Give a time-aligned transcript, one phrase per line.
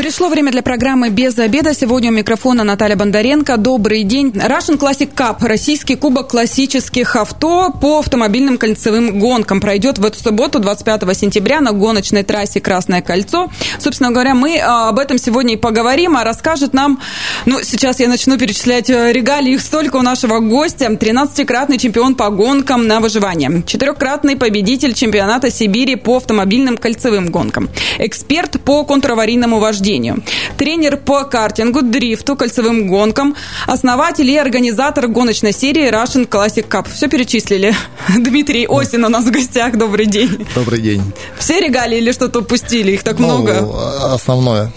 [0.00, 1.74] Пришло время для программы «Без обеда».
[1.74, 3.58] Сегодня у микрофона Наталья Бондаренко.
[3.58, 4.28] Добрый день.
[4.28, 10.58] Russian Classic Cup, российский кубок классических авто по автомобильным кольцевым гонкам, пройдет в эту субботу,
[10.58, 13.50] 25 сентября, на гоночной трассе «Красное кольцо».
[13.78, 16.98] Собственно говоря, мы а, об этом сегодня и поговорим, а расскажет нам,
[17.44, 22.30] ну, сейчас я начну перечислять э, регалии, их столько у нашего гостя, 13-кратный чемпион по
[22.30, 29.89] гонкам на выживание, четырехкратный победитель чемпионата Сибири по автомобильным кольцевым гонкам, эксперт по контраварийному вождению,
[29.90, 30.22] вождению,
[30.56, 33.34] тренер по картингу, дрифту, кольцевым гонкам,
[33.66, 36.86] основатель и организатор гоночной серии Russian Classic Cup.
[36.92, 37.74] Все перечислили.
[38.08, 39.76] Дмитрий Осин у нас в гостях.
[39.76, 40.46] Добрый день.
[40.54, 41.02] Добрый день.
[41.38, 42.92] Все регалии или что-то упустили?
[42.92, 44.14] Их так ну, много.
[44.14, 44.72] Основное.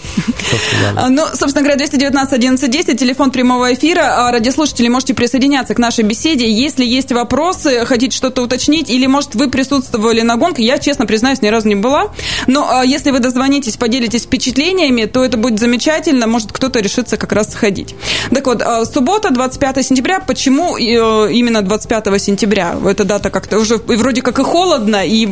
[1.08, 4.26] Ну, собственно говоря, 219 11 10, телефон прямого эфира.
[4.26, 6.50] А, радиослушатели, можете присоединяться к нашей беседе.
[6.50, 11.42] Если есть вопросы, хотите что-то уточнить, или, может, вы присутствовали на гонке, я, честно признаюсь,
[11.42, 12.08] ни разу не была.
[12.46, 17.32] Но а, если вы дозвонитесь, поделитесь впечатлениями, то это будет замечательно, может кто-то решится как
[17.32, 17.94] раз сходить.
[18.30, 22.76] Так вот, а, суббота, 25 сентября, почему э, именно 25 сентября?
[22.84, 25.28] Эта дата как-то уже вроде как и холодно, и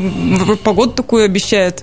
[0.65, 1.83] погоду такую обещает,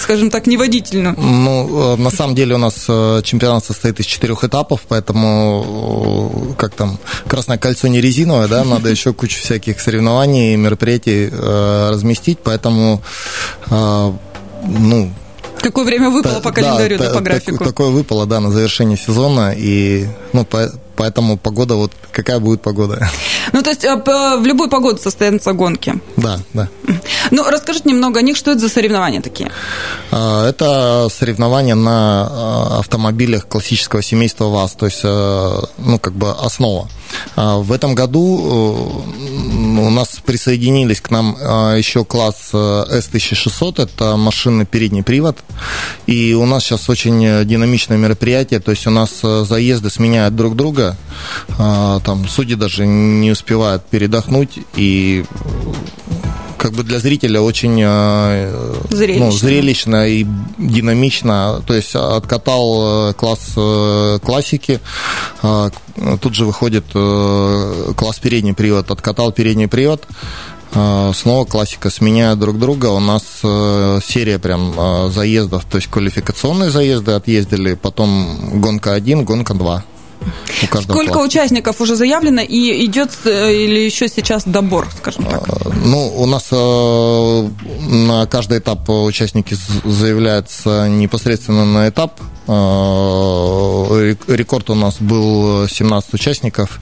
[0.00, 1.14] скажем так, неводительную.
[1.18, 6.74] Ну, э, на самом деле у нас э, чемпионат состоит из четырех этапов, поэтому, как
[6.74, 11.30] там, Красное кольцо не резиновое, да, надо еще кучу всяких соревнований и мероприятий
[11.90, 13.02] разместить, поэтому,
[13.70, 15.12] ну,
[15.60, 17.58] Какое время выпало та, по календарю, да, да, по графику?
[17.58, 22.62] Так, такое выпало, да, на завершение сезона, и ну, по, поэтому погода, вот какая будет
[22.62, 23.08] погода.
[23.52, 25.94] Ну, то есть э, в любую погоду состоятся гонки?
[26.16, 26.68] Да, да.
[27.30, 29.50] Ну, расскажите немного о них, что это за соревнования такие?
[30.10, 36.30] А, это соревнования на а, автомобилях классического семейства ВАЗ, то есть, э, ну, как бы
[36.30, 36.88] основа.
[37.36, 41.36] А, в этом году э, у нас присоединились к нам
[41.76, 45.38] еще класс S1600, это машинный передний привод,
[46.06, 50.96] и у нас сейчас очень динамичное мероприятие, то есть у нас заезды сменяют друг друга,
[51.56, 55.24] там судьи даже не успевают передохнуть, и
[56.58, 60.26] как бы для зрителя очень э, зрелищно, ну, зрелищно и
[60.58, 61.62] динамично.
[61.66, 64.80] То есть откатал э, класс э, классики,
[66.20, 70.06] тут же выходит класс передний привод, откатал передний привод,
[70.72, 72.86] снова классика сменяют друг друга.
[72.86, 79.84] У нас серия прям заездов, то есть квалификационные заезды отъездили, потом гонка 1, гонка 2.
[80.62, 81.20] Сколько класса.
[81.20, 85.42] участников уже заявлено и идет э, или еще сейчас добор, скажем так?
[85.48, 87.48] А, ну, у нас э,
[87.88, 92.20] на каждый этап участники заявляются непосредственно на этап.
[92.46, 96.78] Э, рекорд у нас был 17 участников.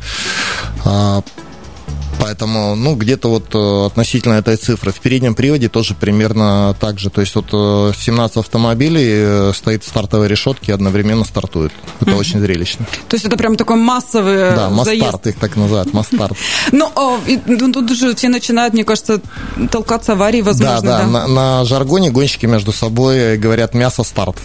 [2.20, 4.92] Поэтому, ну, где-то вот э, относительно этой цифры.
[4.92, 7.10] В переднем приводе тоже примерно так же.
[7.10, 11.72] То есть вот 17 э, автомобилей э, стоит в стартовой решетке и одновременно стартует.
[12.00, 12.16] Это mm-hmm.
[12.18, 12.86] очень зрелищно.
[13.08, 16.36] То есть это прям такой массовый Да, масс-старт их так называют, масс-старт.
[16.72, 16.90] Ну,
[17.46, 19.20] ну, тут уже все начинают, мне кажется,
[19.70, 20.82] толкаться аварии, возможно.
[20.82, 24.36] Да, да, на, на жаргоне гонщики между собой говорят мясо-старт.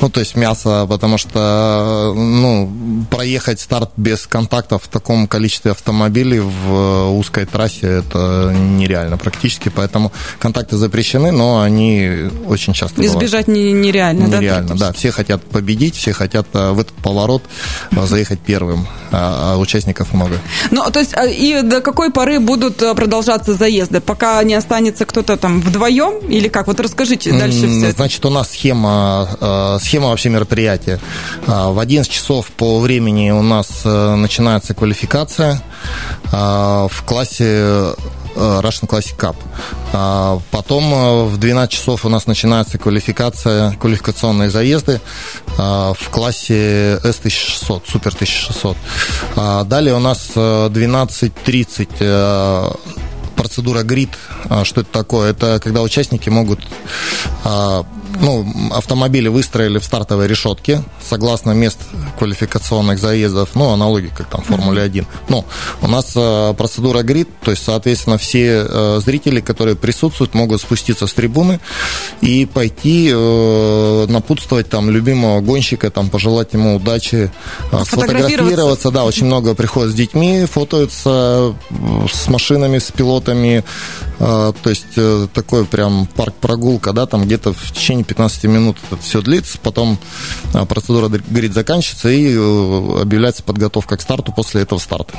[0.00, 6.40] Ну, то есть мясо, потому что, ну, проехать старт без контактов в таком количестве автомобилей
[6.40, 13.72] в узкой трассе это нереально практически, поэтому контакты запрещены, но они очень часто Избежать не,
[13.72, 14.88] нереально, нереально, да?
[14.88, 14.92] да.
[14.92, 17.42] Все хотят победить, все хотят э, в этот поворот
[17.90, 20.38] э, заехать первым, а, а участников много.
[20.70, 24.00] Ну, то есть, а, и до какой поры будут э, продолжаться заезды?
[24.00, 26.26] Пока не останется кто-то там вдвоем?
[26.28, 26.66] Или как?
[26.66, 31.00] Вот расскажите дальше все Значит, у нас схема, схема вообще мероприятия.
[31.46, 35.62] В 11 часов по времени у нас начинается квалификация.
[36.32, 37.94] В классе э,
[38.36, 39.34] Russian Classic Cup.
[39.92, 45.00] А потом э, в 12 часов у нас начинается квалификация, квалификационные заезды
[45.58, 48.76] а, в классе S1600, Супер 1600.
[49.34, 52.70] А далее у нас 12.30 э,
[53.40, 54.10] процедура грид.
[54.64, 55.30] Что это такое?
[55.30, 56.60] Это когда участники могут
[58.20, 61.78] ну, автомобили выстроили в стартовой решетке, согласно мест
[62.18, 65.06] квалификационных заездов, ну, аналогии, как там Формуле 1.
[65.28, 65.44] Но
[65.80, 71.12] у нас э, процедура грид, то есть, соответственно, все зрители, которые присутствуют, могут спуститься с
[71.12, 71.60] трибуны
[72.20, 77.30] и пойти э, напутствовать там любимого гонщика, там, пожелать ему удачи,
[77.84, 78.90] сфотографироваться.
[78.90, 81.54] Да, очень много приходят с детьми, фотоются
[82.12, 83.64] с машинами, с пилотами, горками,
[84.18, 89.58] то есть такой прям парк-прогулка, да, там где-то в течение 15 минут это все длится,
[89.62, 89.98] потом
[90.68, 92.34] процедура, говорит, заканчивается и
[93.00, 95.14] объявляется подготовка к старту после этого старта.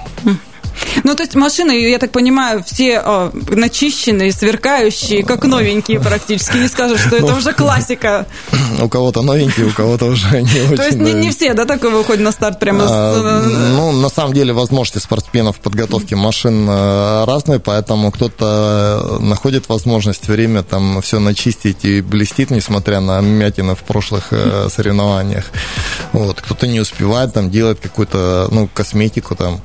[1.04, 6.58] Ну, то есть машины, я так понимаю, все э, начищенные, сверкающие, как новенькие практически.
[6.58, 8.28] Не скажешь, что это ну, уже классика.
[8.82, 10.78] У кого-то новенькие, у кого-то уже не очень.
[10.78, 12.86] То есть не, все, да, такой выходят на старт прямо?
[12.88, 13.42] А,
[13.76, 20.28] ну, на самом деле, возможности спортсменов в подготовке машин э, разные, поэтому кто-то находит возможность
[20.28, 25.46] время там все начистить и блестит, несмотря на мятины в прошлых э, соревнованиях.
[26.14, 26.42] Вот.
[26.42, 29.62] Кто-то не успевает там делать какую-то, ну, косметику там,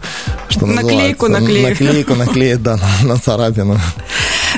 [0.48, 1.80] что называется Наклейку наклеит.
[1.80, 3.78] Наклейку наклеит, да, на, на царапину.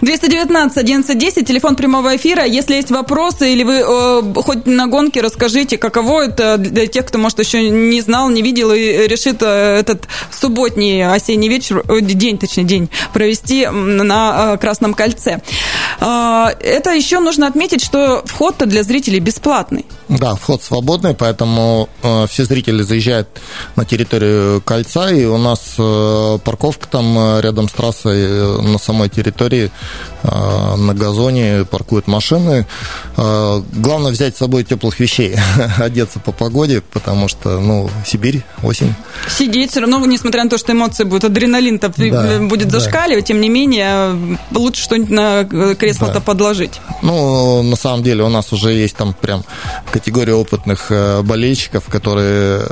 [0.02, 2.44] 219 1110, телефон прямого эфира.
[2.44, 7.18] Если есть вопросы или вы э, хоть на гонке расскажите, каково это для тех, кто,
[7.18, 12.38] может, еще не знал, не видел и решит э, этот субботний осенний вечер, э, день,
[12.38, 15.40] точнее, день провести на э, Красном кольце.
[16.00, 19.84] Э, это еще нужно отметить, что вход-то для зрителей бесплатный.
[20.08, 23.28] Да, вход свободный, поэтому э, все зрители заезжают
[23.76, 28.78] на территорию кольца, и у нас э, парковка там э, рядом с трассой э, на
[28.78, 29.70] самой территории
[30.22, 32.66] э, на газоне паркуют машины.
[33.16, 35.36] Главное взять с собой теплых вещей,
[35.78, 38.94] одеться по погоде, потому что, ну, Сибирь, осень.
[39.28, 43.28] Сидеть все равно, несмотря на то, что эмоции будут, адреналин-то да, будет зашкаливать, да.
[43.28, 45.44] тем не менее, лучше что-нибудь на
[45.74, 46.20] кресло-то да.
[46.20, 46.80] подложить.
[47.02, 49.44] Ну, на самом деле, у нас уже есть там прям
[49.90, 50.92] категория опытных
[51.22, 52.62] болельщиков, которые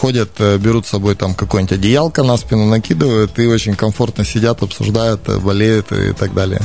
[0.00, 5.22] ходят, берут с собой там какое-нибудь одеялко на спину, накидывают и очень комфортно сидят, обсуждают,
[5.42, 6.60] болеют и так далее.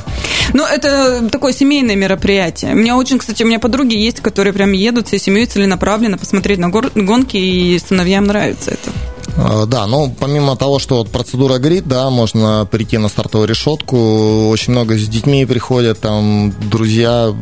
[0.54, 2.74] Ну, это такое семейное мероприятие.
[2.74, 6.60] У меня очень, кстати, у меня подруги есть, которые прям едут всей семьей целенаправленно посмотреть
[6.60, 8.92] на гонки, и сыновьям нравится это.
[9.38, 14.50] А, да, ну, помимо того, что вот процедура горит, да, можно прийти на стартовую решетку.
[14.50, 17.34] Очень много с детьми приходят, там, друзья,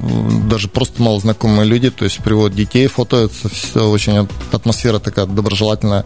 [0.50, 6.06] даже просто малознакомые люди, то есть приводят детей, фотоются, все очень атмосфера такая доброжелательная.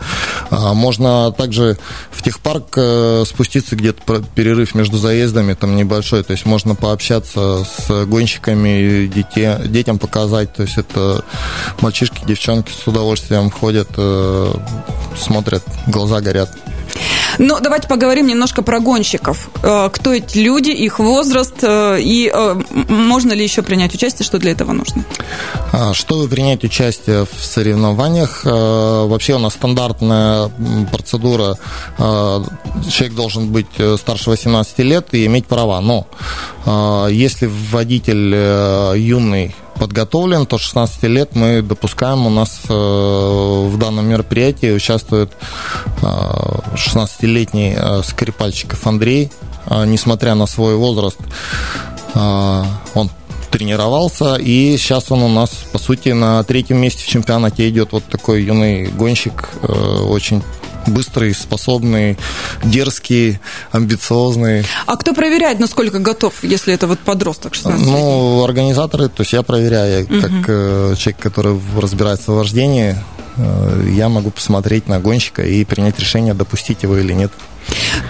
[0.49, 1.77] А, можно также
[2.11, 8.05] в техпарк э, спуститься где-то перерыв между заездами, там небольшой, то есть можно пообщаться с
[8.05, 11.23] гонщиками, детей, детям показать, то есть это
[11.79, 14.53] мальчишки, девчонки с удовольствием ходят, э,
[15.17, 16.49] смотрят глаза горят.
[17.39, 19.49] Ну, давайте поговорим немножко про гонщиков.
[19.61, 24.39] Э, кто эти люди, их возраст э, и э, можно ли еще принять участие, что
[24.39, 25.03] для этого нужно?
[25.71, 30.49] А, чтобы принять участие в соревнованиях, вообще у нас стандартная
[30.91, 31.57] процедура.
[31.97, 35.81] Человек должен быть старше 18 лет и иметь права.
[35.81, 36.07] Но
[37.09, 44.71] если водитель юный подготовлен, то 16 лет мы допускаем, у нас э, в данном мероприятии
[44.71, 45.31] участвует
[46.01, 49.31] 16-летний э, э, Скрипальчиков Андрей,
[49.69, 51.19] несмотря на свой возраст,
[52.13, 53.09] он
[53.51, 57.91] тренировался, и сейчас он у нас, по сути, на третьем месте в чемпионате идет.
[57.91, 59.49] Вот такой юный гонщик,
[60.07, 60.41] очень
[60.87, 62.17] быстрый, способный,
[62.63, 63.39] дерзкий,
[63.71, 64.65] амбициозный.
[64.85, 69.43] А кто проверяет, насколько готов, если это вот подросток 16 Ну, организаторы, то есть я
[69.43, 70.21] проверяю, угу.
[70.21, 72.95] как э, человек, который разбирается в вождении,
[73.37, 77.31] э, я могу посмотреть на гонщика и принять решение, допустить его или нет.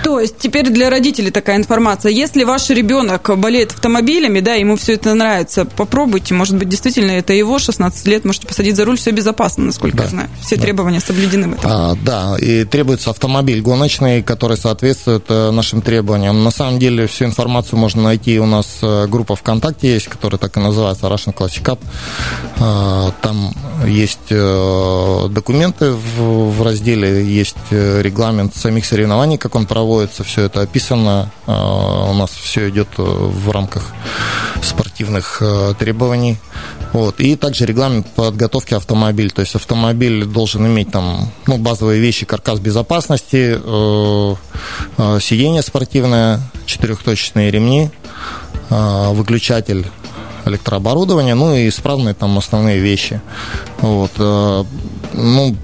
[0.03, 2.11] То есть теперь для родителей такая информация.
[2.11, 6.33] Если ваш ребенок болеет автомобилями, да, ему все это нравится, попробуйте.
[6.33, 10.03] Может быть, действительно, это его 16 лет, можете посадить за руль, все безопасно, насколько да.
[10.03, 10.29] я знаю.
[10.41, 10.61] Все да.
[10.61, 11.71] требования соблюдены в этом.
[11.71, 16.43] А, да, и требуется автомобиль гоночный, который соответствует э, нашим требованиям.
[16.43, 18.39] На самом деле всю информацию можно найти.
[18.39, 21.79] У нас э, группа ВКонтакте есть, которая так и называется Russian Classic Cup.
[22.59, 23.53] А, там
[23.85, 31.31] есть э, документы в разделе, есть регламент самих соревнований, как он проводится, все это описано.
[31.45, 33.93] А, у нас все идет э, в рамках
[34.61, 36.37] спортивных э, требований.
[36.91, 37.21] Вот.
[37.21, 39.29] И также регламент подготовки автомобиля.
[39.29, 44.35] То есть автомобиль должен иметь там ну, базовые вещи, каркас безопасности, э,
[45.21, 47.89] сиденье спортивное, четырехточечные ремни,
[48.69, 49.87] выключатель
[50.45, 53.21] электрооборудования, ну и исправные там основные вещи.
[53.79, 54.11] Вот.
[54.17, 55.55] Ну,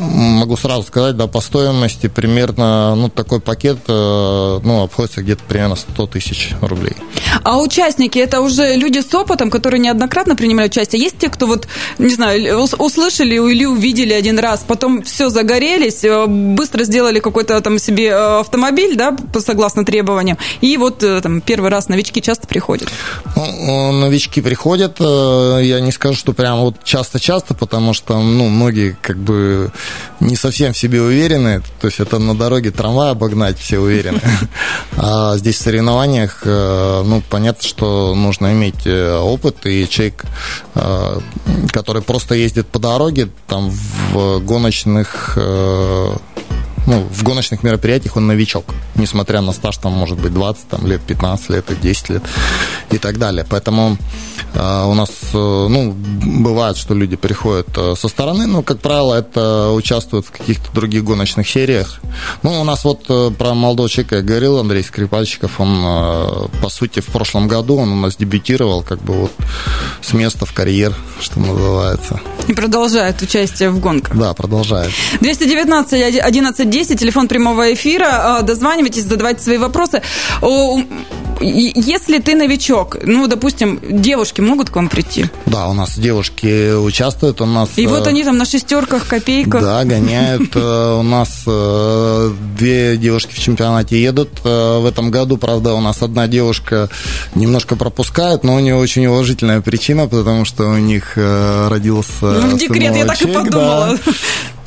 [0.00, 5.76] могу сразу сказать, да, по стоимости примерно, ну, такой пакет, э, ну, обходится где-то примерно
[5.76, 6.96] 100 тысяч рублей.
[7.42, 11.02] А участники, это уже люди с опытом, которые неоднократно принимали участие?
[11.02, 16.26] Есть те, кто вот, не знаю, услышали или увидели один раз, потом все загорелись, э,
[16.26, 21.88] быстро сделали какой-то там себе э, автомобиль, да, согласно требованиям, и вот там первый раз
[21.88, 22.88] новички часто приходят?
[23.36, 29.16] Ну, новички приходят, я не скажу, что прям вот часто-часто, потому что, ну, многие как
[29.16, 29.70] бы
[30.20, 31.62] не совсем в себе уверены.
[31.80, 34.20] То есть это на дороге трамвай обогнать все уверены.
[34.96, 40.24] А здесь в соревнованиях, э, ну, понятно, что нужно иметь э, опыт, и человек,
[40.74, 41.20] э,
[41.72, 45.38] который просто ездит по дороге, там в гоночных
[46.86, 51.00] ну, в гоночных мероприятиях он новичок, несмотря на стаж, там, может быть, 20 там, лет,
[51.02, 52.22] 15 лет, 10 лет
[52.90, 53.46] и так далее.
[53.48, 53.96] Поэтому
[54.54, 59.14] э, у нас, э, ну, бывает, что люди приходят э, со стороны, но, как правило,
[59.14, 62.00] это участвуют в каких-то других гоночных сериях.
[62.42, 66.68] Ну, у нас вот э, про молодого человека я говорил, Андрей Скрипальщиков, он, э, по
[66.68, 69.32] сути, в прошлом году он у нас дебютировал, как бы вот
[70.02, 72.20] с места в карьер, что называется.
[72.48, 74.16] И продолжает участие в гонках.
[74.16, 74.90] Да, продолжает.
[75.20, 78.38] 219 11 10, телефон прямого эфира.
[78.38, 80.02] А, дозванивайтесь, задавайте свои вопросы.
[81.40, 85.26] Если ты новичок, ну, допустим, девушки могут к вам прийти?
[85.46, 87.70] Да, у нас девушки участвуют, у нас...
[87.76, 89.62] И вот э, они там на шестерках, копейках.
[89.62, 90.50] Да, гоняют.
[90.60, 94.40] Э, у нас э, две девушки в чемпионате едут.
[94.44, 96.90] В этом году, правда, у нас одна девушка
[97.34, 102.10] немножко пропускает, но у нее очень уважительная причина, потому что у них родился...
[102.22, 103.98] Ну, в декрет, я так и подумала.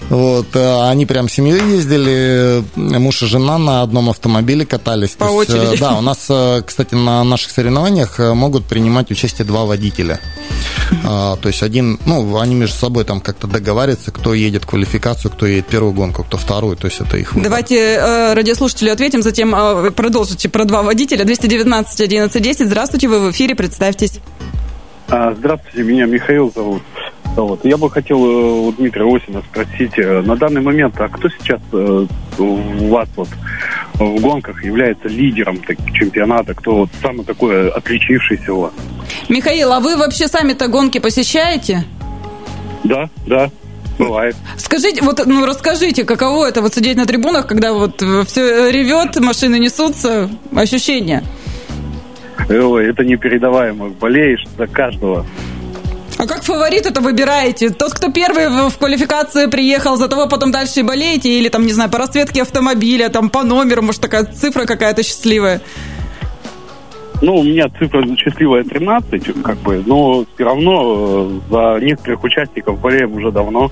[0.10, 5.12] Вот, э, они прям семьей ездили, муж и жена на одном автомобиле катались.
[5.12, 5.72] По То очереди.
[5.72, 10.20] Есть, да, у нас, э, кстати, на наших соревнованиях э, могут принимать участие два водителя.
[11.06, 15.46] А, то есть один, ну, они между собой там как-то договариваются, кто едет квалификацию, кто
[15.46, 17.50] едет первую гонку, кто вторую, то есть это их выбор.
[17.50, 21.24] Давайте э, радиослушателю ответим, затем э, продолжите про два водителя.
[21.24, 22.68] 219 11 10.
[22.68, 24.20] Здравствуйте, вы в эфире, представьтесь.
[25.08, 26.82] А, здравствуйте, меня Михаил зовут.
[27.36, 27.66] Вот.
[27.66, 31.60] Я бы хотел э, у Дмитрия Осина спросить, э, на данный момент, а кто сейчас
[31.72, 32.06] э,
[32.38, 33.30] у вас вот
[33.96, 35.60] в гонках является лидером
[35.94, 38.74] чемпионата, кто вот самый такой отличившийся у вас?
[39.30, 41.84] Михаил, а вы вообще сами-то гонки посещаете?
[42.84, 43.50] Да, да,
[43.98, 44.36] бывает.
[44.58, 47.96] Скажите, вот, ну, расскажите, каково это вот сидеть на трибунах, когда вот
[48.28, 51.24] все ревет, машины несутся, ощущения?
[52.50, 53.90] Ой, это непередаваемо.
[53.90, 55.26] Болеешь за каждого.
[56.18, 57.70] А как фаворит это выбираете?
[57.70, 61.30] Тот, кто первый в квалификации приехал, за того потом дальше и болеете?
[61.30, 65.62] Или там, не знаю, по расцветке автомобиля, там по номеру, может, такая цифра какая-то счастливая?
[67.22, 72.80] Ну, у меня цифра счастливая 13, как бы, но все равно э, за некоторых участников
[72.80, 73.72] болеем уже давно.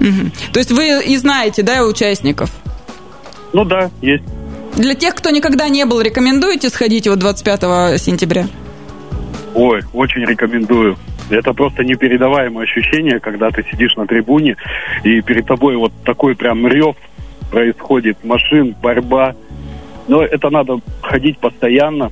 [0.00, 0.30] Угу.
[0.52, 2.50] То есть вы и знаете, да, участников?
[3.52, 4.24] Ну да, есть.
[4.76, 8.46] Для тех, кто никогда не был, рекомендуете сходить вот 25 сентября?
[9.54, 10.96] Ой, очень рекомендую.
[11.30, 14.56] Это просто непередаваемое ощущение, когда ты сидишь на трибуне,
[15.04, 16.96] и перед тобой вот такой прям рев
[17.50, 19.34] происходит, машин, борьба.
[20.08, 22.10] Но это надо ходить постоянно,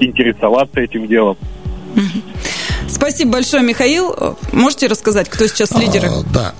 [0.00, 1.36] интересоваться этим делом.
[2.88, 4.14] Спасибо большое, Михаил.
[4.52, 6.08] Можете рассказать, кто сейчас лидеры?
[6.08, 6.54] А, да.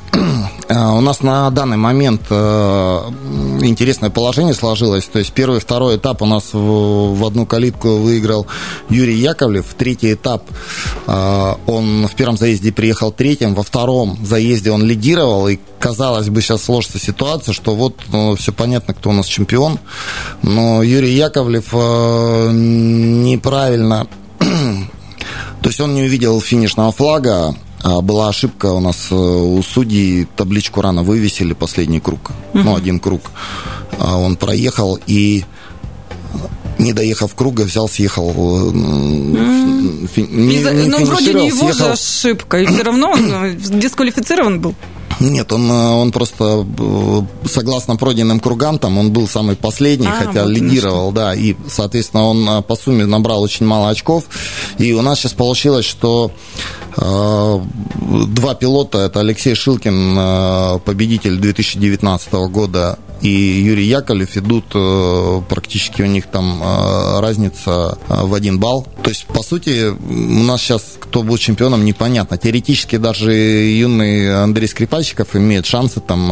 [0.69, 2.35] А, у нас на данный момент э,
[3.61, 5.05] интересное положение сложилось.
[5.05, 8.47] То есть первый и второй этап у нас в одну калитку выиграл
[8.89, 9.67] Юрий Яковлев.
[9.79, 10.43] Третий этап
[11.07, 15.47] э, он в первом заезде приехал третьим, во втором заезде он лидировал.
[15.47, 19.79] И казалось бы, сейчас сложится ситуация, что вот ну, все понятно, кто у нас чемпион.
[20.43, 24.09] Но Юрий Яковлев э, неправильно
[24.39, 27.55] то есть он не увидел финишного флага,
[28.01, 33.31] была ошибка у нас э, у судей, табличку рано вывесили, последний круг, ну, один круг.
[33.99, 35.45] А он проехал и
[36.79, 38.31] не доехав круга, взял, съехал.
[38.73, 40.09] Mm.
[40.09, 41.87] Фи, не, не ну, вроде не его съехал.
[41.87, 44.75] же ошибка, и все равно он э, дисквалифицирован был.
[45.21, 46.67] Нет, он, он просто,
[47.47, 52.25] согласно пройденным кругам, там он был самый последний, а, хотя вот лидировал, да, и, соответственно,
[52.25, 54.25] он по сумме набрал очень мало очков.
[54.79, 56.33] И у нас сейчас получилось, что
[56.99, 57.61] Э,
[58.27, 66.03] два пилота, это Алексей Шилкин, э, победитель 2019 года, и Юрий Яковлев идут, э, практически
[66.03, 66.63] у них там
[67.21, 68.87] разница в один балл.
[69.03, 72.39] То есть, по сути, у нас сейчас кто был чемпионом, непонятно.
[72.39, 76.29] Теоретически даже юный Андрей Скрипальщиков имеет шансы там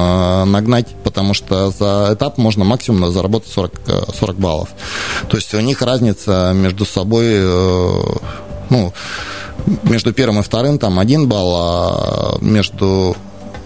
[0.50, 3.72] нагнать, потому что за этап можно максимум заработать 40,
[4.18, 4.68] 40 баллов.
[5.28, 7.40] То есть, у них разница между собой,
[8.70, 8.92] ну,
[9.84, 13.16] между первым и вторым там один балл, а между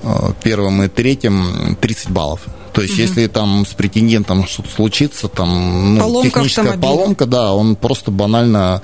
[0.03, 2.41] э, первым и третьим 30 баллов.
[2.79, 3.03] То есть, угу.
[3.03, 6.97] если там с претендентом что-то случится, там ну, поломка техническая автомобиля.
[6.97, 8.83] поломка, да, он просто банально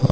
[0.00, 0.06] э,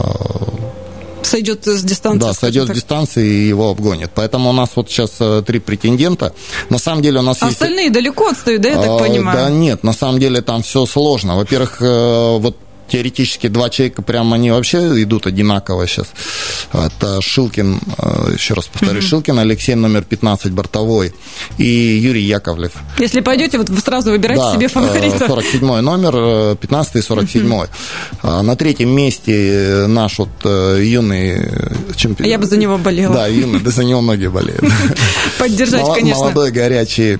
[1.22, 2.18] сойдет с дистанции.
[2.18, 2.74] Да, сойдет так.
[2.74, 4.10] с дистанции и его обгонит.
[4.16, 6.32] Поэтому у нас вот сейчас э, три претендента.
[6.70, 7.62] На самом деле у нас а есть...
[7.62, 9.38] Остальные далеко отстают, да, я так а, понимаю?
[9.38, 11.36] Да нет, на самом деле там все сложно.
[11.36, 12.56] Во-первых, вот
[12.90, 16.08] теоретически два человека прям они вообще идут одинаково сейчас.
[16.72, 21.14] Это Шилкин, э, еще раз повторю, Шилкин, Алексей номер 15 бортовой
[21.58, 22.72] и Юрий Яковлев.
[22.98, 25.26] Если пойдете, вот вы сразу выбирайте да, себе фаворита.
[25.26, 27.66] 47 номер, 15 и 47.
[28.22, 31.48] А на третьем месте наш вот юный
[31.96, 32.28] чемпион.
[32.28, 33.14] Я бы за него болела.
[33.14, 34.64] Да, юный, да за него многие болеют.
[35.38, 36.24] Поддержать, конечно.
[36.24, 37.18] Молодой, горячий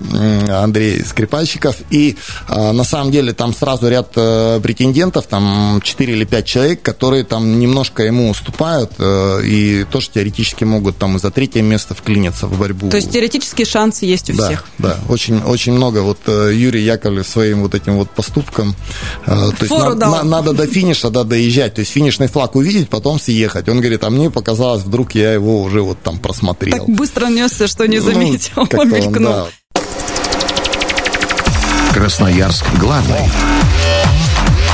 [0.51, 1.77] Андрей Скрипальщиков.
[1.91, 2.17] И
[2.49, 8.03] на самом деле там сразу ряд претендентов, там 4 или 5 человек, которые там немножко
[8.03, 12.91] ему уступают э, и тоже теоретически могут там и за третье место вклиниться в борьбу.
[12.91, 14.65] То есть теоретические шансы есть у да, всех?
[14.79, 15.99] Да, очень, очень много.
[15.99, 18.75] Вот э, Юрий Яковлев своим вот этим вот поступком,
[19.27, 22.89] э, то есть на, на, надо до финиша, да, доезжать, то есть финишный флаг увидеть,
[22.89, 23.69] потом съехать.
[23.69, 26.87] Он говорит, а мне показалось, вдруг я его уже вот там просмотрел.
[26.87, 29.33] Так быстро несся, что не ну, заметил, ну, мелькнул.
[29.33, 29.47] Да.
[31.95, 33.29] Красноярск главный.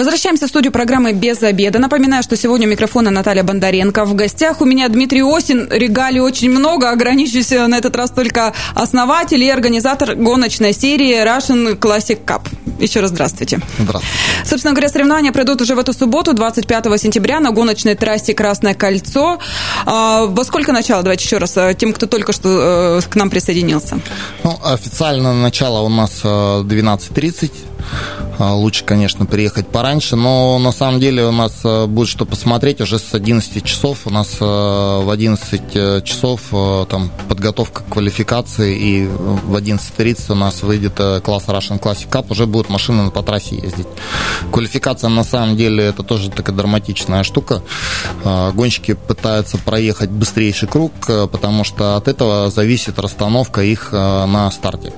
[0.00, 1.78] Возвращаемся в студию программы «Без обеда».
[1.78, 4.06] Напоминаю, что сегодня у микрофона Наталья Бондаренко.
[4.06, 5.68] В гостях у меня Дмитрий Осин.
[5.70, 6.88] Регалий очень много.
[6.88, 12.48] Ограничусь на этот раз только основатель и организатор гоночной серии Russian Classic Cup.
[12.78, 13.60] Еще раз здравствуйте.
[13.78, 14.16] Здравствуйте.
[14.46, 19.38] Собственно говоря, соревнования пройдут уже в эту субботу, 25 сентября, на гоночной трассе «Красное кольцо».
[19.84, 21.02] А, во сколько начало?
[21.02, 24.00] Давайте еще раз, э, тем, кто только что э, к нам присоединился.
[24.44, 27.50] Ну, официально начало у нас 12.30.
[28.40, 32.80] А, лучше, конечно, приехать пораньше, но на самом деле у нас э, будет что посмотреть
[32.80, 34.06] уже с 11 часов.
[34.06, 36.40] У нас э, в 11 э, часов
[36.88, 42.46] там подготовка к квалификации, и в 11.30 у нас выйдет класс Russian Classic Cup, уже
[42.46, 43.86] будут машины по трассе ездить.
[44.50, 47.62] Квалификация на самом деле это тоже такая драматичная штука.
[48.24, 54.92] Гонщики пытаются проехать быстрейший круг, потому что от этого зависит расстановка их на старте.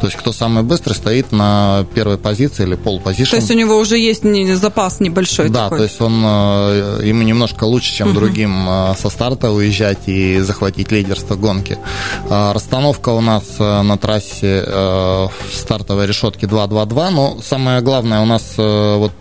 [0.00, 3.30] То есть кто самый быстрый стоит на первой позиции или пол позиции.
[3.30, 4.22] То есть у него уже есть
[4.56, 5.78] запас небольшой Да, такой.
[5.78, 10.90] то есть он э, ему немножко лучше, чем другим э, со старта уезжать и захватить
[10.92, 11.78] лидерство гонки.
[12.30, 18.26] А, расстановка у нас э, на трассе в стартовой решетке 2-2-2, но самое главное у
[18.26, 19.12] нас вот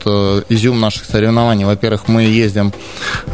[0.50, 1.66] изюм наших соревнований.
[1.66, 2.74] Во-первых, мы ездим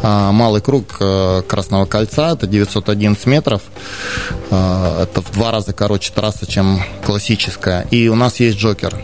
[0.02, 0.98] малый круг
[1.46, 3.62] Красного кольца, это 911 метров.
[4.50, 7.86] Это в два раза короче трасса, чем классическая.
[7.90, 9.00] И у нас есть Джокер.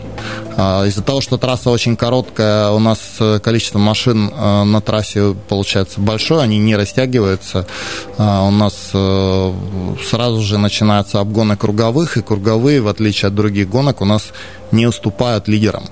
[0.57, 5.35] А, из-за того, что трасса очень короткая, у нас э, количество машин э, на трассе
[5.49, 7.67] получается большое, они не растягиваются.
[8.17, 9.53] А, у нас э,
[10.09, 14.27] сразу же начинаются обгоны круговых, и круговые, в отличие от других гонок, у нас
[14.71, 15.85] не уступают лидерам.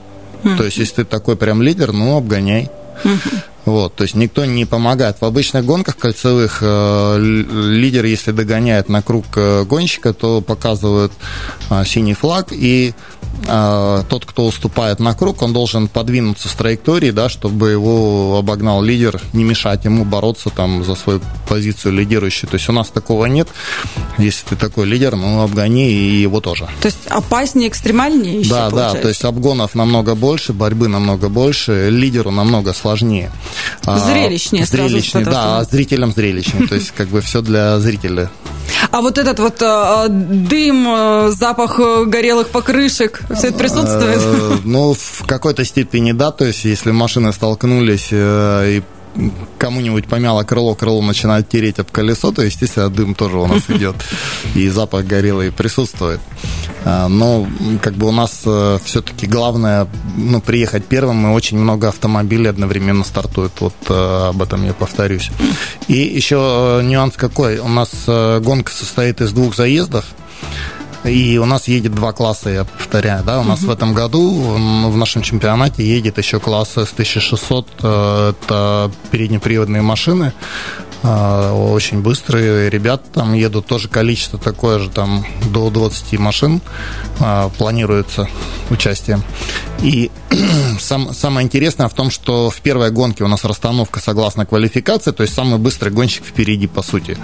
[0.44, 0.58] Mm-hmm.
[0.58, 2.70] То есть, если ты такой прям лидер, ну, обгоняй.
[3.04, 3.40] Mm-hmm.
[3.66, 5.18] Вот, то есть никто не помогает.
[5.22, 11.14] В обычных гонках кольцевых э, лидер, если догоняет на круг э, гонщика, то показывают
[11.70, 12.94] э, синий флаг, и
[13.48, 18.82] э, тот, кто уступает на круг, он должен подвинуться с траектории, да, чтобы его обогнал
[18.82, 22.50] лидер, не мешать ему бороться там за свою позицию лидирующую.
[22.50, 23.48] То есть у нас такого нет.
[24.18, 26.68] Если ты такой лидер, ну обгони и его тоже.
[26.82, 28.96] То есть опаснее, экстремальнее еще, Да, получается.
[28.98, 33.32] да, то есть обгонов намного больше, борьбы намного больше, лидеру намного сложнее.
[33.86, 34.66] А, зрелищнее.
[34.66, 36.68] Зрелищнее, да, а зрителям зрелищнее.
[36.68, 38.30] То есть, как бы все для зрителя.
[38.92, 44.64] А вот этот вот а, дым, запах горелых покрышек, все это присутствует?
[44.64, 46.32] Ну, в какой-то степени да.
[46.32, 48.84] То есть, если машины столкнулись э, и
[49.58, 53.96] кому-нибудь помяло крыло, крыло начинает тереть об колесо, то, естественно, дым тоже у нас идет,
[54.56, 56.20] и запах горелый присутствует.
[56.86, 57.48] А, но
[57.82, 63.04] как бы у нас э, все-таки главное ну, приехать первым, и очень много автомобилей одновременно
[63.04, 63.54] стартует.
[63.60, 65.30] Вот э, об этом я повторюсь.
[65.88, 67.60] И еще э, нюанс какой.
[67.60, 70.06] У нас гонка состоит из двух заездов.
[71.06, 74.32] И у нас едет два класса, я повторяю, да, у нас в этом году
[74.90, 77.66] в нашем чемпионате едет еще класс S1600,
[78.30, 80.34] это переднеприводные машины,
[81.06, 86.62] а, очень быстрые ребята там едут, тоже количество такое же, там до 20 машин
[87.20, 88.30] а, планируется
[88.70, 89.20] участие.
[89.82, 90.12] И
[90.80, 95.24] сам, самое интересное в том, что в первой гонке у нас расстановка согласно квалификации, то
[95.24, 97.18] есть самый быстрый гонщик впереди, по сути.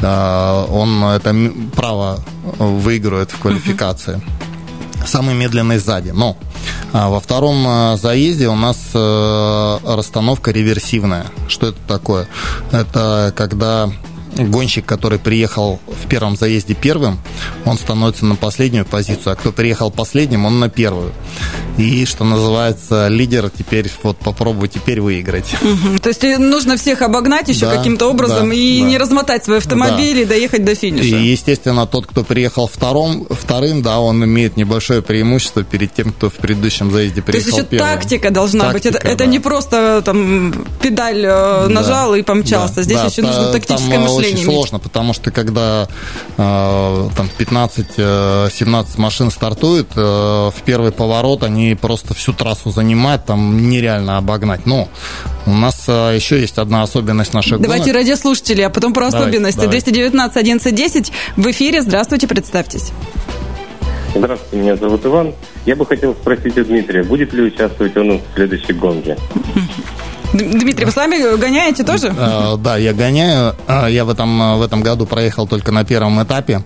[0.00, 1.34] А, он это
[1.76, 2.24] право
[2.58, 4.20] выигрывает в квалификации.
[5.06, 6.10] Самый медленный сзади.
[6.10, 6.36] Но
[6.92, 11.26] а во втором а, заезде у нас э, расстановка реверсивная.
[11.48, 12.26] Что это такое?
[12.72, 13.90] Это когда
[14.36, 17.18] гонщик, который приехал в первом заезде первым,
[17.64, 21.12] он становится на последнюю позицию, а кто приехал последним, он на первую.
[21.76, 25.54] И, что называется, лидер теперь, вот попробуй теперь выиграть.
[25.54, 25.98] Угу.
[25.98, 28.86] То есть нужно всех обогнать еще да, каким-то образом да, и да.
[28.86, 30.22] не размотать свой автомобиль да.
[30.22, 31.16] и доехать до финиша.
[31.16, 36.28] И, естественно, тот, кто приехал втором, вторым, да, он имеет небольшое преимущество перед тем, кто
[36.28, 37.94] в предыдущем заезде приехал То есть еще первым.
[37.94, 38.86] тактика должна тактика, быть.
[38.86, 39.14] Это, да.
[39.14, 42.18] это не просто там педаль э, нажал да.
[42.18, 42.82] и помчался.
[42.82, 45.88] Здесь да, еще нужно тактическое мышление очень сложно, потому что когда
[46.36, 53.26] э, там 15-17 э, машин стартуют, э, в первый поворот они просто всю трассу занимают,
[53.26, 54.66] там нереально обогнать.
[54.66, 54.88] Но
[55.46, 57.96] у нас э, еще есть одна особенность наших Давайте гонок.
[57.96, 59.60] радиослушатели, а потом про особенности.
[59.60, 61.82] Давай, 219 1110 в эфире.
[61.82, 62.92] Здравствуйте, представьтесь.
[64.14, 65.34] Здравствуйте, меня зовут Иван.
[65.66, 69.16] Я бы хотел спросить у Дмитрия, будет ли участвовать он в следующей гонке?
[70.32, 72.14] Дмитрий, вы сами гоняете тоже?
[72.16, 73.56] А, да, я гоняю.
[73.66, 76.62] А, я в этом, в этом году проехал только на первом этапе.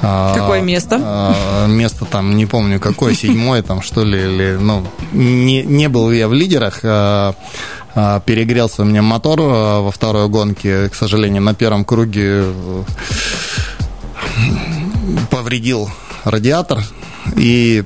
[0.00, 1.34] Какое место?
[1.66, 6.28] Место там, не помню, какое, седьмое там, что ли, или, ну, не, не был я
[6.28, 6.80] в лидерах.
[7.92, 10.88] Перегрелся у меня мотор во второй гонке.
[10.88, 12.44] К сожалению, на первом круге
[15.30, 15.90] повредил
[16.24, 16.82] радиатор.
[17.36, 17.84] И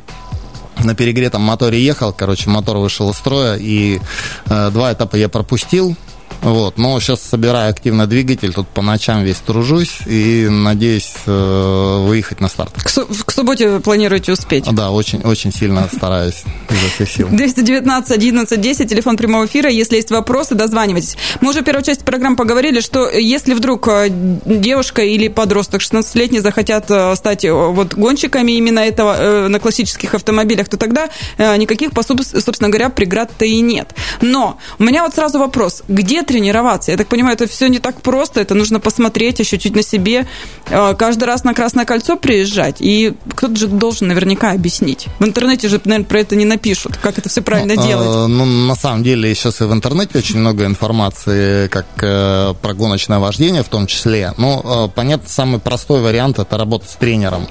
[0.83, 4.00] на перегретом моторе ехал, короче, мотор вышел из строя, и э,
[4.46, 5.96] два этапа я пропустил,
[6.44, 6.76] вот.
[6.76, 12.48] Но сейчас собираю активно двигатель, тут по ночам весь тружусь и надеюсь э, выехать на
[12.48, 12.74] старт.
[12.83, 14.66] К, су- к субботе планируете успеть?
[14.70, 17.28] Да, очень, очень сильно стараюсь изо всех сил.
[17.30, 19.70] 219 11 10, телефон прямого эфира.
[19.70, 21.16] Если есть вопросы, дозванивайтесь.
[21.40, 26.40] Мы уже в первой части программы поговорили, что если вдруг э, девушка или подросток 16-летний
[26.40, 32.90] захотят э, стать вот гонщиками именно этого на классических автомобилях, то тогда никаких, собственно говоря,
[32.90, 33.94] преград-то и нет.
[34.20, 35.83] Но у меня вот сразу вопрос.
[35.88, 36.90] Где тренироваться.
[36.90, 40.27] Я так понимаю, это все не так просто, это нужно посмотреть, ощутить на себе,
[40.68, 45.07] э, каждый раз на Красное кольцо приезжать, и кто-то же должен наверняка объяснить.
[45.20, 48.09] В интернете же, наверное, про это не напишут, как это все правильно ну, делать.
[48.09, 52.75] Э, ну, на самом деле, сейчас и в интернете очень много информации, как э, про
[52.75, 54.33] гоночное вождение в том числе.
[54.37, 57.47] Ну, понятно, самый простой вариант– это работа с тренером.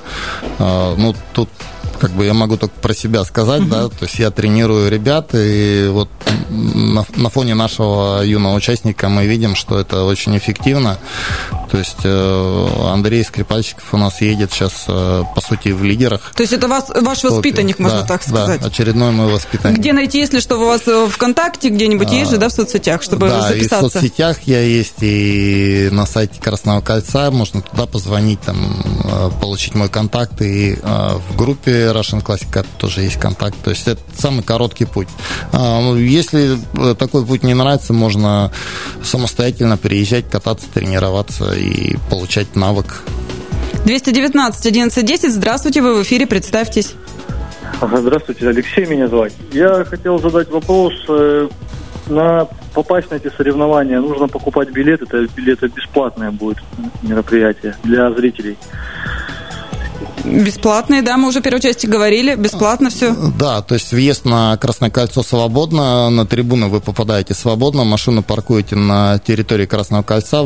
[0.60, 1.50] Ну, тут
[2.04, 5.88] как бы я могу только про себя сказать, да, то есть я тренирую ребят, и
[5.90, 6.10] вот
[6.50, 11.00] на, на фоне нашего юного участника мы видим, что это очень эффективно.
[11.72, 16.34] То есть э, Андрей Скрипальщиков у нас едет сейчас, э, по сути, в лидерах.
[16.36, 18.62] То есть это вас, ваш воспитанник, можно да, так сказать?
[18.62, 19.80] Да, очередной мой воспитанник.
[19.80, 23.02] Где найти, если что, у вас э, ВКонтакте где-нибудь а, есть же, да, в соцсетях,
[23.02, 23.82] чтобы да, записаться?
[23.82, 29.74] Да, в соцсетях я есть, и на сайте Красного Кольца можно туда позвонить, там, получить
[29.74, 33.56] мой контакт, и в группе Russian Classic тоже есть контакт.
[33.64, 35.08] То есть это самый короткий путь.
[35.52, 36.58] А, если
[36.96, 38.52] такой путь не нравится, можно
[39.04, 43.04] самостоятельно приезжать, кататься, тренироваться и получать навык.
[43.86, 45.32] 219 1110.
[45.32, 46.94] Здравствуйте, вы в эфире, представьтесь.
[47.82, 49.32] Здравствуйте, Алексей меня зовут.
[49.52, 50.94] Я хотел задать вопрос.
[51.10, 51.50] Э,
[52.08, 55.02] на попасть на эти соревнования нужно покупать билет.
[55.02, 56.58] Это билеты бесплатное будет
[57.02, 58.58] мероприятие для зрителей.
[60.24, 63.14] Бесплатные, да, мы уже в первой части говорили, бесплатно все.
[63.38, 68.76] Да, то есть въезд на Красное кольцо свободно, на трибуну вы попадаете свободно, машину паркуете
[68.76, 70.44] на территории Красного кольца,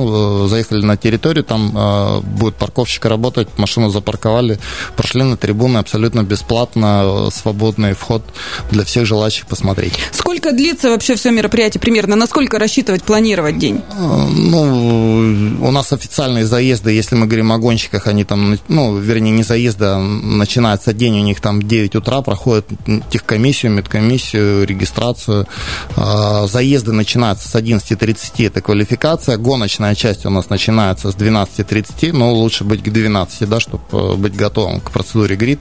[0.48, 4.60] заехали на территорию, там э, будет парковщик работать, машину запарковали,
[4.96, 8.24] прошли на трибуны абсолютно бесплатно, свободный вход
[8.72, 9.94] для всех желающих посмотреть.
[10.12, 12.16] Сколько длится вообще все мероприятие примерно?
[12.16, 13.84] Насколько рассчитывать, планировать день?
[13.92, 19.32] Э, ну, у нас официальные заезды, если мы говорим о гонщиках, они там, ну, вернее,
[19.32, 22.68] не заезды, заезда начинается день, у них там 9 утра, проходит
[23.10, 25.48] техкомиссию, медкомиссию, регистрацию.
[25.96, 29.38] А, заезды начинаются с 11.30, это квалификация.
[29.38, 34.16] Гоночная часть у нас начинается с 12.30, но лучше быть к 12, да, чтобы э,
[34.16, 35.60] быть готовым к процедуре грид.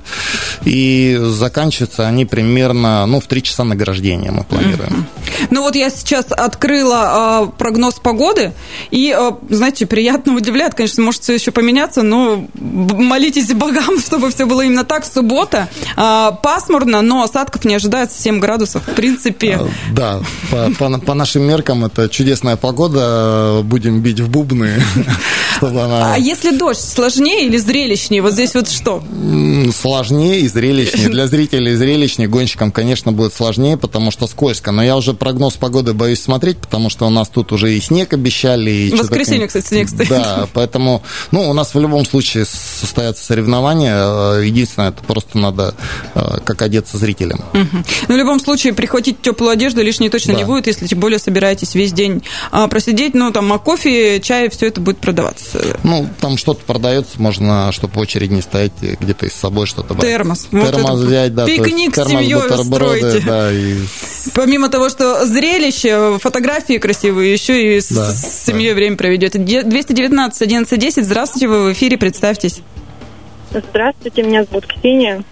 [0.65, 5.07] И заканчиваются они примерно, ну, в 3 часа награждения мы планируем.
[5.51, 8.53] Ну вот я сейчас открыла э, прогноз погоды,
[8.91, 14.47] и, э, знаете, приятно удивляет, конечно, может все еще поменяться, но молитесь богам, чтобы все
[14.47, 15.05] было именно так.
[15.05, 15.69] Суббота.
[15.97, 18.83] А, пасмурно, но осадков не ожидается 7 градусов.
[18.87, 19.59] В принципе.
[19.61, 23.61] А, да, по, по, по нашим меркам это чудесная погода.
[23.63, 24.83] Будем бить в бубны,
[25.57, 26.15] чтобы она...
[26.15, 28.23] А если дождь, сложнее или зрелищнее?
[28.23, 29.03] Вот здесь вот что?
[29.75, 31.09] Сложнее и зрелищнее.
[31.09, 34.73] Для зрителей зрелищнее, гонщикам, конечно, будет сложнее, потому что скользко.
[34.73, 38.13] Но я уже прогноз погоды боюсь смотреть, потому что у нас тут уже и снег
[38.13, 38.71] обещали.
[38.71, 40.09] И в воскресенье, кстати, снег стоит.
[40.09, 43.97] Да, поэтому, ну, у нас в любом случае состоятся соревнования.
[43.97, 45.75] Э, единственное, это просто надо
[46.15, 47.41] э, как одеться зрителям.
[47.53, 47.85] Угу.
[48.09, 50.41] Но в любом случае прихватить теплую одежду лишней точно да.
[50.41, 53.15] не будет, если тем более собираетесь весь день а, просидеть.
[53.15, 55.46] Ну, там, а кофе, чай, все это будет продаваться.
[55.83, 60.09] Ну, там что-то продается, можно, чтобы в очередь не стоять, где-то с собой что-то брать.
[60.09, 60.49] Термос.
[60.51, 61.47] Термос вот взять, да.
[61.47, 63.23] Пикник с семьей устроите.
[63.27, 63.79] Да, и...
[64.35, 68.77] Помимо того, что зрелище, фотографии красивые, еще и с, да, с семьей да.
[68.77, 69.39] время проведете.
[69.39, 71.05] 219 11 10.
[71.05, 72.61] Здравствуйте, вы в эфире, представьтесь.
[73.51, 75.23] Здравствуйте, меня зовут Ксения.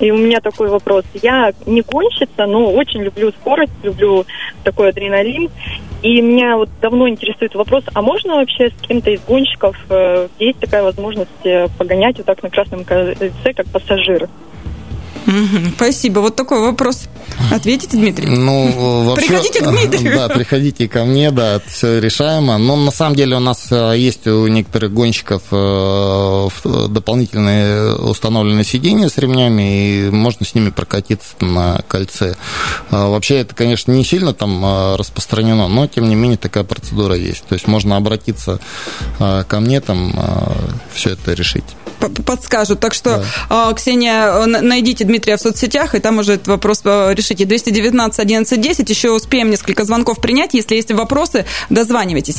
[0.00, 1.04] И у меня такой вопрос.
[1.22, 4.26] Я не гонщица, но очень люблю скорость, люблю
[4.64, 5.48] такой адреналин.
[6.02, 10.58] И меня вот давно интересует вопрос, а можно вообще с кем-то из гонщиков, э, есть
[10.58, 14.28] такая возможность э, погонять вот так на красном кольце, как пассажир?
[15.76, 16.20] Спасибо.
[16.20, 17.08] Вот такой вопрос.
[17.50, 18.28] Ответите, Дмитрий?
[18.28, 20.12] Ну, вообще, приходите к Дмитрию.
[20.22, 22.58] Да, приходите ко мне, да, все решаемо.
[22.58, 26.48] Но на самом деле у нас э, есть у некоторых гонщиков э,
[26.88, 32.36] дополнительные установленные сиденья с ремнями, и можно с ними прокатиться на кольце.
[32.90, 37.16] А вообще это, конечно, не сильно там э, распространено, но тем не менее такая процедура
[37.16, 37.44] есть.
[37.44, 38.60] То есть можно обратиться
[39.18, 40.14] ко мне, там
[40.92, 41.64] все это решить
[42.08, 42.80] подскажут.
[42.80, 43.24] Так что, да.
[43.48, 47.44] А, Ксения, найдите Дмитрия в соцсетях, и там уже этот вопрос а, решите.
[47.44, 48.90] 219 11 10.
[48.90, 50.54] Еще успеем несколько звонков принять.
[50.54, 52.38] Если есть вопросы, дозванивайтесь.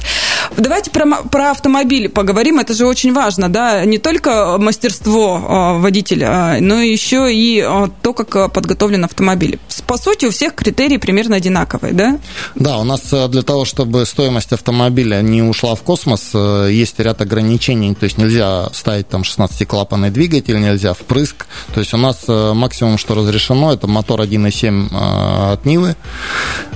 [0.58, 2.60] Давайте про, про автомобили поговорим.
[2.60, 3.86] Это же очень важно, да?
[3.86, 7.64] Не только мастерство а, водителя, но еще и
[8.02, 9.60] то, как подготовлен автомобиль.
[9.88, 12.20] По сути, у всех критерии примерно одинаковые, да?
[12.56, 16.32] Да, у нас для того, чтобы стоимость автомобиля не ушла в космос,
[16.70, 17.94] есть ряд ограничений.
[17.96, 21.46] То есть нельзя ставить там 16 16-клапанный двигатель, нельзя впрыск.
[21.74, 22.24] То есть у нас
[22.64, 25.98] максимум, что разрешено, это мотор 1.7 э, от Нивы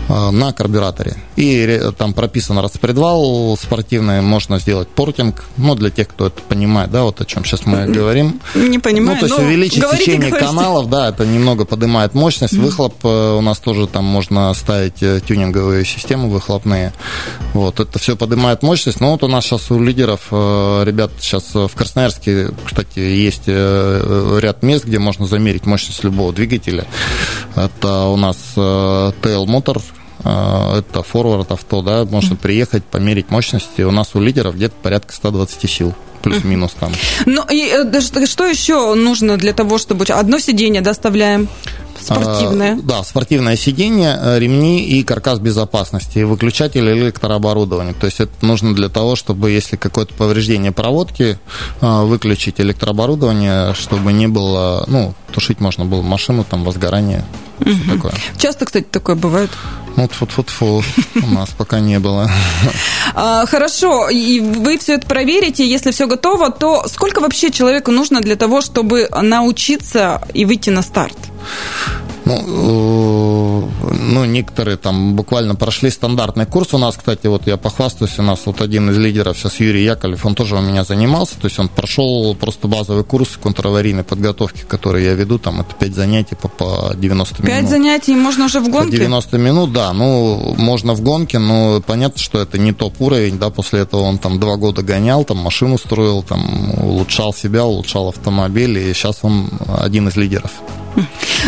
[0.08, 1.16] на карбюраторе.
[1.36, 5.44] И там прописан распредвал спортивный, можно сделать портинг.
[5.58, 8.40] Ну, для тех, кто это понимает, да, вот о чем сейчас мы говорим.
[8.56, 9.20] Не понимаю.
[9.22, 10.48] Ну, то есть увеличить говорите, течение говорите.
[10.48, 12.54] каналов, да, это немного поднимает мощность.
[12.54, 16.94] Выхлоп у нас тоже там можно ставить тюнинговые системы выхлопные.
[17.54, 19.00] Вот, это все поднимает мощность.
[19.00, 24.64] Но вот у нас сейчас у лидеров, ребят, сейчас в Красноярске кстати, есть э, ряд
[24.64, 26.86] мест, где можно замерить мощность любого двигателя.
[27.58, 29.82] Это у нас TL э, Motor,
[30.24, 33.82] э, это форвард авто, да, можно приехать, померить мощности.
[33.82, 36.92] У нас у лидеров где-то порядка 120 сил плюс-минус там.
[37.26, 37.70] Ну и
[38.26, 41.48] что еще нужно для того, чтобы одно сиденье доставляем?
[42.08, 42.76] Спортивное.
[42.76, 47.94] А, да, спортивное сиденье, э, ремни и каркас безопасности, и выключатель электрооборудования.
[47.94, 51.38] То есть это нужно для того, чтобы если какое-то повреждение проводки,
[51.82, 57.26] э, выключить электрооборудование, чтобы не было, ну, тушить можно было машину, там, возгорание,
[57.60, 57.96] угу.
[57.96, 58.14] такое.
[58.38, 59.50] Часто, кстати, такое бывает?
[59.98, 60.84] Ну, фу-фу-фу,
[61.16, 62.30] у нас пока не было.
[63.16, 68.22] А, хорошо, и вы все это проверите, если все готово, то сколько вообще человеку нужно
[68.22, 71.18] для того, чтобы научиться и выйти на старт?
[72.28, 76.74] Ну, э, ну, некоторые там буквально прошли стандартный курс.
[76.74, 80.26] У нас, кстати, вот я похвастаюсь, у нас вот один из лидеров сейчас Юрий Яковлев,
[80.26, 85.06] он тоже у меня занимался, то есть он прошел просто базовый курс контраварийной подготовки, который
[85.06, 87.62] я веду, там это 5 занятий по, по 90 5 минут.
[87.62, 88.98] 5 занятий можно уже в гонке?
[88.98, 93.40] По 90 минут, да, ну, можно в гонке, но понятно, что это не топ уровень,
[93.40, 98.10] да, после этого он там два года гонял, там машину строил, там улучшал себя, улучшал
[98.10, 99.50] автомобиль, и сейчас он
[99.82, 100.52] один из лидеров.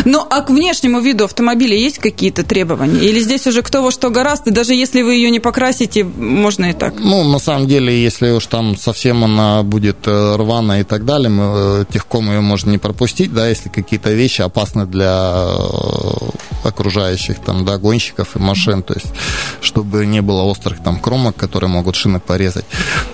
[0.04, 3.00] Ну, а к внешнему виду автомобиля есть какие-то требования?
[3.00, 6.70] Или здесь уже кто во что гораст, и даже если вы ее не покрасите, можно
[6.70, 6.94] и так?
[6.98, 11.28] Ну, на самом деле, если уж там совсем она будет э, рваная и так далее,
[11.28, 17.40] мы, э, техком ее можно не пропустить, да, если какие-то вещи опасны для э, окружающих,
[17.40, 19.12] там, да, гонщиков и машин, то есть,
[19.60, 22.64] чтобы не было острых там кромок, которые могут шины порезать.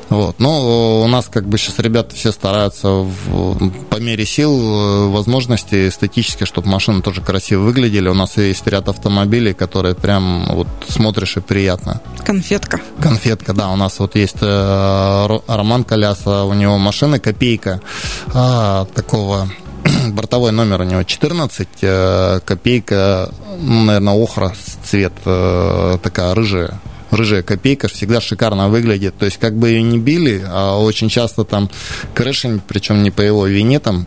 [0.08, 0.38] Вот.
[0.38, 6.25] Но у нас как бы сейчас ребята все стараются в, по мере сил, возможностей эстетически,
[6.44, 8.08] чтобы машины тоже красиво выглядели.
[8.08, 12.00] У нас есть ряд автомобилей, которые прям вот смотришь и приятно.
[12.24, 12.80] Конфетка.
[13.00, 13.70] Конфетка, да.
[13.70, 17.80] У нас вот есть э, Роман Коляса, у него машина копейка
[18.34, 19.48] а, такого
[20.08, 24.52] бортовой номер у него 14, э, копейка, ну, наверное, охра
[24.84, 26.80] цвет, э, такая рыжая
[27.16, 29.16] рыжая копейка всегда шикарно выглядит.
[29.18, 31.70] То есть, как бы ее не били, а очень часто там
[32.14, 34.06] крышень, причем не по его вине, там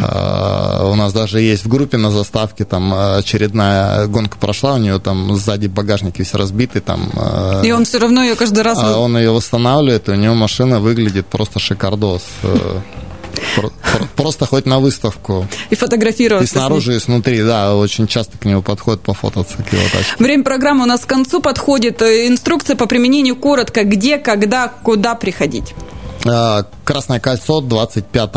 [0.00, 4.98] а, у нас даже есть в группе на заставке, там очередная гонка прошла, у нее
[4.98, 7.10] там сзади багажник весь разбитый, там...
[7.16, 8.78] А, и он все равно ее каждый раз...
[8.80, 12.22] А он ее восстанавливает, и у него машина выглядит просто шикардос.
[14.16, 15.46] Просто хоть на выставку.
[15.70, 16.44] И фотографироваться.
[16.44, 20.14] И снаружи, и снутри, да, очень часто к нему подходят пофотаться к его тачке.
[20.18, 22.02] Время программы у нас к концу подходит.
[22.02, 23.84] Э, инструкция по применению коротко.
[23.84, 25.74] Где, когда, куда приходить?
[26.26, 28.30] А, Красное кольцо 25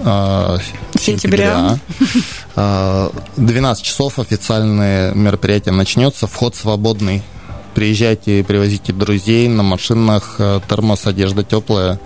[0.00, 0.58] а,
[0.98, 1.78] сентября.
[2.56, 3.10] сентября.
[3.36, 6.26] 12 часов официальное мероприятие начнется.
[6.26, 7.22] Вход свободный
[7.78, 12.00] приезжайте, привозите друзей на машинах, э, термос, одежда теплая,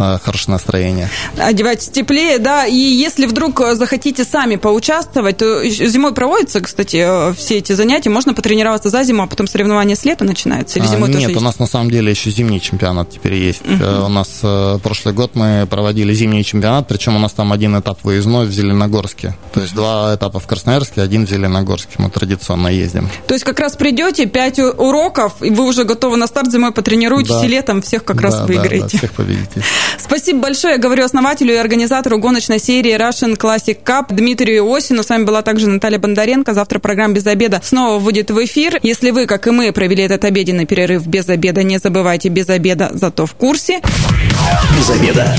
[0.00, 1.10] э, хорошее настроение.
[1.38, 7.72] Одевайтесь теплее, да, и если вдруг захотите сами поучаствовать, то зимой проводятся, кстати, все эти
[7.72, 11.28] занятия, можно потренироваться за зиму, а потом соревнования с лета начинаются, или зимой а, Нет,
[11.28, 11.40] есть?
[11.40, 13.62] у нас на самом деле еще зимний чемпионат теперь есть.
[13.62, 14.06] Uh-huh.
[14.06, 14.40] У нас
[14.82, 19.36] прошлый год мы проводили зимний чемпионат, причем у нас там один этап выездной в Зеленогорске.
[19.54, 21.94] То есть два этапа в Красноярске, один в Зеленогорске.
[21.98, 23.08] Мы традиционно ездим.
[23.28, 27.30] То есть как раз придете, пять уроков, и вы уже готовы на старт зимой потренируетесь,
[27.30, 27.44] да.
[27.44, 28.78] и летом всех как да, раз выиграете.
[28.78, 29.62] Да, да, всех победите.
[29.98, 30.74] Спасибо большое.
[30.74, 35.02] Я говорю основателю и организатору гоночной серии Russian Classic Cup Дмитрию Иосину.
[35.02, 36.54] С вами была также Наталья Бондаренко.
[36.54, 38.78] Завтра программа «Без обеда» снова выйдет в эфир.
[38.82, 42.90] Если вы, как и мы, провели этот обеденный перерыв без обеда, не забывайте без обеда,
[42.94, 43.80] зато в курсе.
[44.76, 45.36] Без обеда.